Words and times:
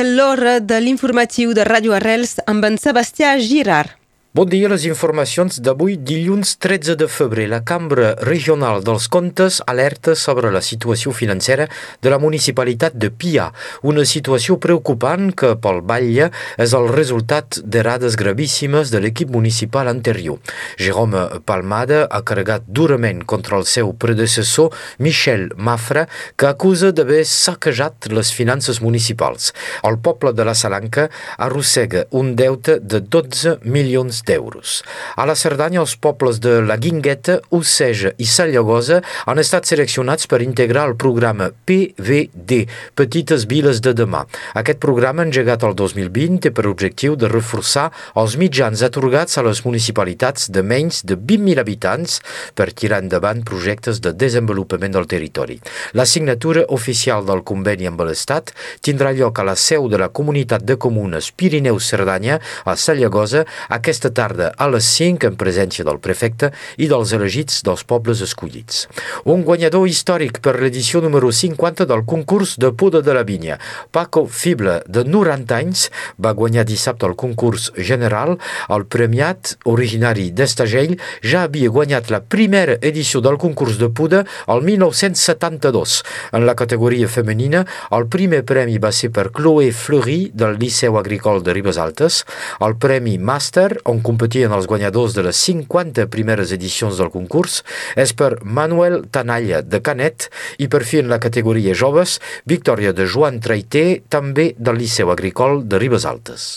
l'hora 0.00 0.58
de 0.60 0.80
l'informatiu 0.80 1.52
de 1.52 1.66
Ràdio 1.68 1.92
Arrels 1.92 2.38
amb 2.48 2.64
en 2.64 2.78
Sebastià 2.80 3.36
Girard. 3.38 4.01
Bon 4.34 4.48
dia, 4.48 4.64
les 4.72 4.86
informacions 4.88 5.58
d'avui, 5.60 5.98
dilluns 6.00 6.54
13 6.56 6.94
de 6.96 7.04
febrer. 7.04 7.50
La 7.52 7.58
Cambra 7.68 8.14
Regional 8.24 8.78
dels 8.80 9.04
Comptes 9.12 9.58
alerta 9.68 10.14
sobre 10.16 10.48
la 10.48 10.62
situació 10.64 11.12
financera 11.12 11.66
de 12.00 12.08
la 12.08 12.16
municipalitat 12.16 12.96
de 12.96 13.10
Pia, 13.12 13.50
una 13.84 14.06
situació 14.08 14.56
preocupant 14.56 15.34
que 15.36 15.50
pel 15.60 15.82
batlle 15.84 16.30
és 16.56 16.72
el 16.78 16.88
resultat 16.88 17.58
d'errades 17.60 18.16
gravíssimes 18.16 18.88
de 18.94 19.02
l'equip 19.04 19.28
municipal 19.36 19.90
anterior. 19.92 20.40
Jérôme 20.80 21.26
Palmada 21.44 22.06
ha 22.08 22.22
carregat 22.24 22.64
durament 22.64 23.26
contra 23.28 23.60
el 23.60 23.68
seu 23.68 23.92
predecessor 23.92 24.72
Michel 24.96 25.50
Mafra, 25.58 26.06
que 26.40 26.48
acusa 26.48 26.94
d'haver 26.96 27.26
saquejat 27.28 28.08
les 28.08 28.32
finances 28.32 28.80
municipals. 28.80 29.52
El 29.84 30.00
poble 30.00 30.32
de 30.32 30.48
la 30.48 30.56
Salanca 30.56 31.10
arrossega 31.36 32.06
un 32.16 32.32
deute 32.40 32.80
de 32.80 33.04
12 33.04 33.58
milions 33.68 34.21
d'euros. 34.26 34.80
A 35.16 35.26
la 35.28 35.36
Cerdanya, 35.38 35.80
els 35.82 35.96
pobles 35.96 36.40
de 36.42 36.60
la 36.64 36.76
Guingueta, 36.76 37.40
Oceja 37.50 38.12
i 38.18 38.26
Sallagosa 38.28 39.00
han 39.26 39.40
estat 39.42 39.68
seleccionats 39.68 40.28
per 40.30 40.42
integrar 40.44 40.86
el 40.90 40.96
programa 40.96 41.50
PVD, 41.66 42.66
Petites 42.98 43.46
Viles 43.50 43.82
de 43.84 43.94
Demà. 43.96 44.24
Aquest 44.58 44.80
programa, 44.82 45.26
engegat 45.26 45.64
el 45.66 45.74
2020, 45.78 46.40
té 46.46 46.52
per 46.54 46.66
objectiu 46.70 47.16
de 47.16 47.30
reforçar 47.32 47.88
els 48.18 48.36
mitjans 48.40 48.82
atorgats 48.86 49.38
a 49.38 49.46
les 49.46 49.62
municipalitats 49.66 50.48
de 50.52 50.62
menys 50.62 51.02
de 51.08 51.16
20.000 51.16 51.62
habitants 51.62 52.20
per 52.54 52.70
tirar 52.72 53.02
endavant 53.02 53.42
projectes 53.46 54.00
de 54.04 54.14
desenvolupament 54.14 54.94
del 54.94 55.08
territori. 55.10 55.58
La 55.98 56.06
signatura 56.06 56.64
oficial 56.68 57.26
del 57.26 57.42
conveni 57.46 57.88
amb 57.90 58.04
l'Estat 58.06 58.52
tindrà 58.84 59.12
lloc 59.16 59.40
a 59.40 59.46
la 59.46 59.56
seu 59.58 59.88
de 59.90 60.00
la 60.00 60.10
Comunitat 60.12 60.64
de 60.68 60.76
Comunes 60.76 61.32
Pirineus-Cerdanya, 61.36 62.38
a 62.64 62.76
Sallagosa, 62.76 63.44
aquesta 63.72 64.11
tarda 64.14 64.52
a 64.56 64.68
les 64.70 64.86
5 64.98 65.26
en 65.30 65.36
presència 65.40 65.84
del 65.84 66.00
prefecte 66.04 66.52
i 66.78 66.88
dels 66.90 67.12
elegits 67.16 67.62
dels 67.66 67.84
pobles 67.88 68.22
escollits. 68.24 68.86
Un 69.24 69.42
guanyador 69.46 69.88
històric 69.88 70.40
per 70.44 70.58
l'edició 70.60 71.02
número 71.04 71.32
50 71.32 71.86
del 71.90 72.04
concurs 72.08 72.56
de 72.60 72.72
poda 72.72 73.02
de 73.02 73.14
la 73.16 73.24
vinya. 73.26 73.58
Paco 73.90 74.26
Fible, 74.26 74.80
de 74.86 75.04
90 75.04 75.56
anys, 75.56 75.88
va 76.22 76.34
guanyar 76.36 76.64
dissabte 76.68 77.06
el 77.08 77.16
concurs 77.16 77.70
general. 77.76 78.36
El 78.72 78.86
premiat, 78.86 79.56
originari 79.68 80.30
d'Estagell, 80.30 80.96
ja 81.24 81.44
havia 81.46 81.72
guanyat 81.72 82.10
la 82.12 82.22
primera 82.22 82.78
edició 82.80 83.22
del 83.24 83.38
concurs 83.40 83.78
de 83.80 83.90
poda 83.90 84.24
el 84.48 84.62
1972. 84.66 86.02
En 86.32 86.46
la 86.46 86.56
categoria 86.58 87.08
femenina, 87.08 87.64
el 87.90 88.08
primer 88.12 88.42
premi 88.48 88.78
va 88.82 88.92
ser 88.92 89.12
per 89.14 89.30
Chloé 89.34 89.72
Fleury, 89.72 90.30
del 90.34 90.58
Liceu 90.60 90.98
Agricol 90.98 91.42
de 91.42 91.54
Ribes 91.56 91.78
Altes. 91.78 92.22
El 92.60 92.76
premi 92.80 93.18
Master, 93.18 93.80
on 94.02 94.06
competien 94.06 94.52
els 94.52 94.66
guanyadors 94.66 95.14
de 95.14 95.22
les 95.22 95.38
50 95.46 96.08
primeres 96.10 96.50
edicions 96.54 96.98
del 96.98 97.12
concurs 97.14 97.60
és 97.94 98.12
per 98.18 98.40
Manuel 98.42 99.04
Tanalla 99.14 99.62
de 99.62 99.78
Canet 99.78 100.28
i 100.58 100.66
per 100.66 100.82
fi 100.88 101.02
en 101.02 101.12
la 101.12 101.20
categoria 101.22 101.76
joves, 101.78 102.18
victòria 102.50 102.92
de 102.92 103.06
Joan 103.06 103.38
Traité, 103.40 104.02
també 104.10 104.52
del 104.58 104.82
Liceu 104.82 105.14
Agricol 105.14 105.62
de 105.68 105.78
Ribes 105.78 106.08
Altes. 106.08 106.50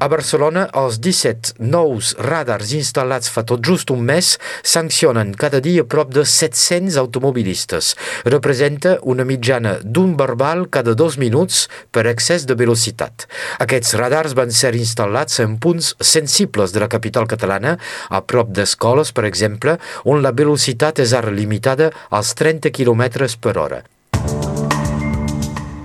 A 0.00 0.06
Barcelona, 0.08 0.62
els 0.80 0.96
17 1.04 1.58
nous 1.60 2.14
radars 2.24 2.70
instal·lats 2.72 3.28
fa 3.28 3.42
tot 3.44 3.60
just 3.60 3.90
un 3.92 4.00
mes 4.08 4.30
sancionen 4.64 5.34
cada 5.42 5.60
dia 5.60 5.84
prop 5.84 6.14
de 6.16 6.24
700 6.24 6.96
automobilistes. 7.02 7.90
Representa 8.24 8.94
una 9.12 9.28
mitjana 9.28 9.74
d'un 9.84 10.16
verbal 10.16 10.64
cada 10.72 10.96
dos 10.96 11.20
minuts 11.20 11.66
per 11.92 12.06
excés 12.08 12.48
de 12.48 12.56
velocitat. 12.56 13.28
Aquests 13.60 13.92
radars 14.00 14.38
van 14.40 14.56
ser 14.62 14.72
instal·lats 14.80 15.44
en 15.44 15.60
punts 15.60 15.92
sensibles 16.00 16.72
de 16.72 16.80
la 16.80 16.88
capital 16.88 17.28
catalana, 17.28 17.76
a 18.08 18.24
prop 18.24 18.56
d'escoles, 18.56 19.12
per 19.12 19.28
exemple, 19.28 19.76
on 20.08 20.24
la 20.24 20.32
velocitat 20.32 21.04
és 21.04 21.12
ara 21.12 21.28
limitada 21.28 21.92
als 22.08 22.32
30 22.40 22.72
km 22.72 23.28
per 23.36 23.58
hora. 23.60 23.84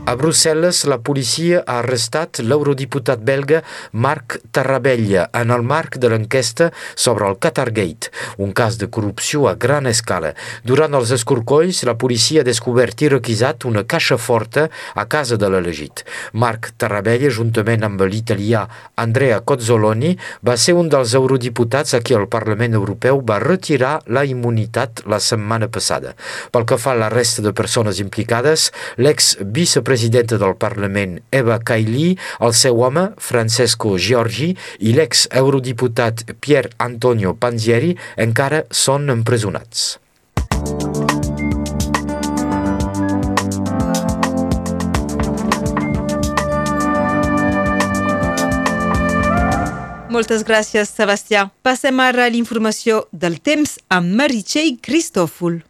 A 0.05 0.13
Brussel·les, 0.13 0.83
la 0.85 0.99
policia 1.01 1.63
ha 1.65 1.79
arrestat 1.81 2.37
l'eurodiputat 2.45 3.23
belga 3.25 3.63
Marc 4.05 4.35
Tarrabella 4.53 5.23
en 5.33 5.49
el 5.49 5.63
marc 5.65 5.95
de 5.97 6.11
l'enquesta 6.11 6.67
sobre 6.93 7.25
el 7.25 7.39
Qatargate, 7.41 8.11
un 8.37 8.51
cas 8.53 8.77
de 8.77 8.85
corrupció 8.85 9.47
a 9.49 9.55
gran 9.57 9.89
escala. 9.89 10.35
Durant 10.61 10.93
els 10.93 11.09
escorcolls, 11.15 11.79
la 11.89 11.95
policia 11.97 12.43
ha 12.43 12.45
descobert 12.45 13.01
i 13.01 13.09
requisat 13.15 13.65
una 13.65 13.81
caixa 13.81 14.19
forta 14.21 14.67
a 14.93 15.07
casa 15.09 15.39
de 15.41 15.49
l'elegit. 15.49 16.05
Marc 16.33 16.75
Tarrabella, 16.77 17.33
juntament 17.33 17.87
amb 17.89 18.05
l'italià 18.05 18.61
Andrea 19.01 19.41
Cozzoloni, 19.41 20.13
va 20.45 20.53
ser 20.53 20.77
un 20.77 20.93
dels 20.93 21.15
eurodiputats 21.17 21.97
a 21.97 22.03
qui 22.05 22.13
el 22.13 22.29
Parlament 22.29 22.77
Europeu 22.77 23.23
va 23.25 23.39
retirar 23.41 23.95
la 24.05 24.21
immunitat 24.21 25.01
la 25.09 25.17
setmana 25.17 25.65
passada. 25.65 26.13
Pel 26.53 26.69
que 26.69 26.77
fa 26.77 26.93
a 26.93 27.01
la 27.01 27.09
resta 27.09 27.41
de 27.41 27.57
persones 27.57 27.97
implicades, 28.05 28.69
l'ex-vicepresident 29.01 29.94
presidenta 29.95 30.35
del 30.35 30.57
Parlament 30.59 31.21
Eva 31.31 31.55
Kaili, 31.63 32.17
el 32.43 32.51
seu 32.51 32.81
home 32.83 33.05
Francesco 33.15 33.93
Giorgi 33.95 34.49
i 34.83 34.91
l'ex-eurodiputat 34.91 36.25
Pier 36.43 36.65
Antonio 36.83 37.31
Panzieri 37.39 37.93
encara 38.19 38.65
són 38.75 39.07
empresonats. 39.13 39.93
Moltes 50.11 50.43
gràcies, 50.47 50.91
Sebastià. 50.91 51.47
Passem 51.63 52.03
ara 52.03 52.27
a 52.27 52.33
l'informació 52.35 53.05
del 53.11 53.39
temps 53.39 53.77
amb 53.87 54.11
Meritxell 54.19 54.75
Cristòfol. 54.83 55.61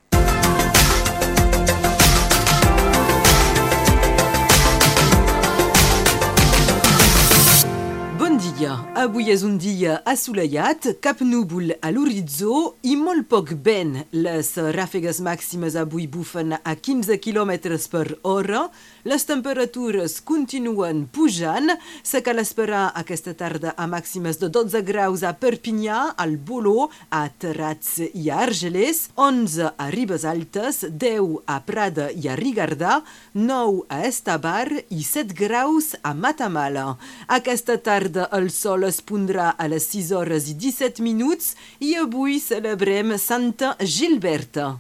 Dia. 8.40 8.74
Avui 9.00 9.30
és 9.32 9.44
un 9.46 9.56
dia 9.62 10.00
assolellat, 10.08 10.88
cap 11.04 11.22
núvol 11.24 11.72
a 11.80 11.92
l'horitzó 11.94 12.76
i 12.84 12.96
molt 13.00 13.30
poc 13.32 13.54
vent. 13.64 14.02
Les 14.12 14.50
ràfegues 14.76 15.22
màximes 15.24 15.78
avui 15.80 16.08
bufen 16.12 16.56
a 16.58 16.74
15 16.76 17.16
km 17.24 17.54
per 17.92 18.18
hora. 18.24 18.66
Les 19.06 19.24
temperatures 19.24 20.18
continuen 20.26 21.06
pujant. 21.08 21.72
Se 22.04 22.24
cal 22.26 22.42
esperar 22.42 22.90
aquesta 22.98 23.36
tarda 23.38 23.76
a 23.78 23.88
màximes 23.88 24.40
de 24.42 24.50
12 24.50 24.82
graus 24.88 25.24
a 25.24 25.36
Perpinyà, 25.38 26.16
al 26.18 26.36
Boló, 26.38 26.90
a 27.10 27.28
Terrats 27.30 28.02
i 28.12 28.30
a 28.30 28.42
Argelers, 28.48 29.10
11 29.16 29.72
a 29.78 29.90
Ribes 29.94 30.26
Altes, 30.26 30.84
10 30.90 31.44
a 31.48 31.60
Prada 31.64 32.10
i 32.12 32.28
a 32.28 32.36
Rigardà, 32.36 33.00
9 33.34 33.86
a 33.88 34.04
Estabar 34.10 34.68
i 34.90 35.04
7 35.04 35.38
graus 35.38 35.94
a 36.02 36.14
Matamala. 36.14 36.98
Aquesta 37.28 37.78
tarda 37.78 38.25
el 38.34 38.50
sol 38.54 38.86
es 38.88 39.02
pondrà 39.02 39.52
a 39.58 39.68
les 39.68 39.90
6 39.92 40.12
hores 40.16 40.50
i 40.50 40.56
17 40.58 41.04
minuts 41.04 41.54
i 41.80 41.96
avui 42.00 42.40
celebrem 42.40 43.18
Santa 43.18 43.76
Gilberta. 43.82 44.76